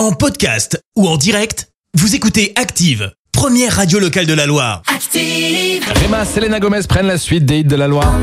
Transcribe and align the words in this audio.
En 0.00 0.12
podcast 0.12 0.82
ou 0.96 1.06
en 1.06 1.18
direct, 1.18 1.68
vous 1.92 2.14
écoutez 2.14 2.54
Active, 2.56 3.12
première 3.32 3.76
radio 3.76 3.98
locale 3.98 4.24
de 4.24 4.32
la 4.32 4.46
Loire. 4.46 4.80
Active. 4.86 5.84
Rema, 6.02 6.24
Selena 6.24 6.58
Gomez 6.58 6.84
prennent 6.88 7.06
la 7.06 7.18
suite 7.18 7.44
des 7.44 7.58
hits 7.58 7.64
de 7.64 7.76
la 7.76 7.86
Loire. 7.86 8.14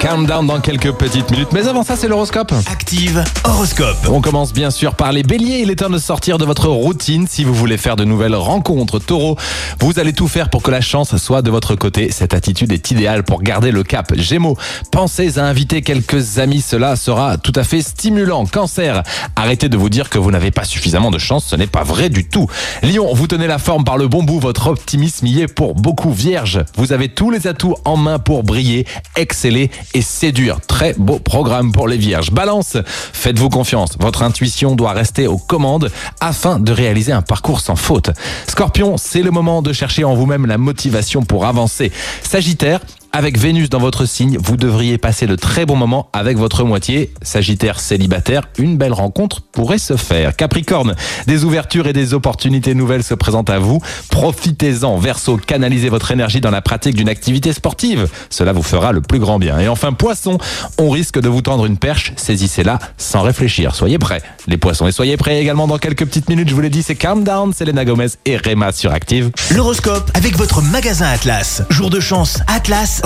Countdown 0.00 0.46
dans 0.46 0.60
quelques 0.60 0.92
petites 0.92 1.30
minutes. 1.30 1.48
Mais 1.52 1.66
avant 1.66 1.82
ça, 1.82 1.96
c'est 1.96 2.08
l'horoscope. 2.08 2.52
Active 2.70 3.24
horoscope. 3.44 3.96
On 4.10 4.20
commence 4.20 4.52
bien 4.52 4.70
sûr 4.70 4.94
par 4.94 5.12
les 5.12 5.22
béliers. 5.22 5.60
Il 5.62 5.70
est 5.70 5.76
temps 5.76 5.90
de 5.90 5.98
sortir 5.98 6.38
de 6.38 6.44
votre 6.44 6.68
routine 6.68 7.26
si 7.28 7.44
vous 7.44 7.54
voulez 7.54 7.78
faire 7.78 7.96
de 7.96 8.04
nouvelles 8.04 8.34
rencontres. 8.34 8.98
Taureau, 8.98 9.36
vous 9.80 9.98
allez 9.98 10.12
tout 10.12 10.28
faire 10.28 10.50
pour 10.50 10.62
que 10.62 10.70
la 10.70 10.80
chance 10.80 11.16
soit 11.16 11.42
de 11.42 11.50
votre 11.50 11.74
côté. 11.76 12.10
Cette 12.10 12.34
attitude 12.34 12.72
est 12.72 12.90
idéale 12.90 13.22
pour 13.22 13.42
garder 13.42 13.70
le 13.70 13.82
cap. 13.82 14.14
Gémeaux, 14.14 14.56
pensez 14.90 15.38
à 15.38 15.46
inviter 15.46 15.82
quelques 15.82 16.38
amis. 16.38 16.60
Cela 16.60 16.96
sera 16.96 17.38
tout 17.38 17.52
à 17.54 17.64
fait 17.64 17.82
stimulant. 17.82 18.46
Cancer, 18.46 19.02
arrêtez 19.34 19.68
de 19.68 19.76
vous 19.76 19.88
dire 19.88 20.10
que 20.10 20.18
vous 20.18 20.30
n'avez 20.30 20.50
pas 20.50 20.64
suffisamment 20.64 21.10
de 21.10 21.18
chance. 21.18 21.46
Ce 21.46 21.56
n'est 21.56 21.66
pas 21.66 21.84
vrai 21.84 22.10
du 22.10 22.28
tout. 22.28 22.48
Lion, 22.82 23.12
vous 23.14 23.26
tenez 23.26 23.46
la 23.46 23.58
forme 23.58 23.84
par 23.84 23.96
le 23.96 24.08
bon 24.08 24.22
bout. 24.22 24.40
Votre 24.40 24.68
optimisme 24.68 25.26
y 25.26 25.40
est 25.40 25.48
pour 25.52 25.74
beaucoup. 25.74 26.12
Vierge, 26.12 26.64
vous 26.76 26.92
avez 26.92 27.08
tous 27.08 27.30
les 27.30 27.46
atouts 27.46 27.76
en 27.84 27.96
main 27.96 28.18
pour 28.18 28.42
briller, 28.42 28.86
exceller 29.16 29.70
et 29.94 30.02
séduire. 30.02 30.60
Très 30.66 30.94
beau 30.94 31.18
programme 31.18 31.72
pour 31.72 31.88
les 31.88 31.96
vierges. 31.96 32.30
Balance, 32.30 32.76
faites-vous 32.86 33.48
confiance. 33.48 33.96
Votre 34.00 34.22
intuition 34.22 34.74
doit 34.74 34.92
rester 34.92 35.26
aux 35.26 35.38
commandes 35.38 35.90
afin 36.20 36.58
de 36.58 36.72
réaliser 36.72 37.12
un 37.12 37.22
parcours 37.22 37.60
sans 37.60 37.76
faute. 37.76 38.10
Scorpion, 38.48 38.96
c'est 38.96 39.22
le 39.22 39.30
moment 39.30 39.62
de 39.62 39.72
chercher 39.72 40.04
en 40.04 40.14
vous-même 40.14 40.46
la 40.46 40.58
motivation 40.58 41.22
pour 41.22 41.46
avancer. 41.46 41.92
Sagittaire, 42.22 42.80
avec 43.16 43.38
Vénus 43.38 43.70
dans 43.70 43.78
votre 43.78 44.04
signe, 44.04 44.36
vous 44.44 44.58
devriez 44.58 44.98
passer 44.98 45.26
de 45.26 45.36
très 45.36 45.64
bons 45.64 45.74
moments 45.74 46.10
avec 46.12 46.36
votre 46.36 46.64
moitié. 46.64 47.14
Sagittaire 47.22 47.80
célibataire, 47.80 48.42
une 48.58 48.76
belle 48.76 48.92
rencontre 48.92 49.40
pourrait 49.40 49.78
se 49.78 49.96
faire. 49.96 50.36
Capricorne, 50.36 50.94
des 51.26 51.44
ouvertures 51.44 51.86
et 51.86 51.94
des 51.94 52.12
opportunités 52.12 52.74
nouvelles 52.74 53.02
se 53.02 53.14
présentent 53.14 53.48
à 53.48 53.58
vous. 53.58 53.80
Profitez-en. 54.10 54.98
Verseau, 54.98 55.38
canalisez 55.38 55.88
votre 55.88 56.10
énergie 56.10 56.42
dans 56.42 56.50
la 56.50 56.60
pratique 56.60 56.94
d'une 56.94 57.08
activité 57.08 57.54
sportive. 57.54 58.06
Cela 58.28 58.52
vous 58.52 58.62
fera 58.62 58.92
le 58.92 59.00
plus 59.00 59.18
grand 59.18 59.38
bien. 59.38 59.58
Et 59.60 59.68
enfin, 59.68 59.94
Poisson, 59.94 60.36
on 60.76 60.90
risque 60.90 61.18
de 61.18 61.30
vous 61.30 61.40
tendre 61.40 61.64
une 61.64 61.78
perche. 61.78 62.12
Saisissez-la 62.16 62.78
sans 62.98 63.22
réfléchir. 63.22 63.74
Soyez 63.74 63.98
prêts. 63.98 64.20
Les 64.46 64.58
poissons. 64.58 64.88
Et 64.88 64.92
soyez 64.92 65.16
prêts 65.16 65.40
également 65.40 65.66
dans 65.66 65.78
quelques 65.78 66.04
petites 66.04 66.28
minutes. 66.28 66.50
Je 66.50 66.54
vous 66.54 66.60
l'ai 66.60 66.68
dit, 66.68 66.82
c'est 66.82 66.96
Calm 66.96 67.24
Down, 67.24 67.54
Selena 67.54 67.86
Gomez 67.86 68.08
et 68.26 68.36
Rema 68.36 68.72
sur 68.72 68.92
Active. 68.92 69.30
L'horoscope 69.54 70.10
avec 70.12 70.36
votre 70.36 70.60
magasin 70.60 71.06
Atlas. 71.06 71.62
Jour 71.70 71.88
de 71.88 71.98
chance, 71.98 72.40
Atlas 72.46 73.00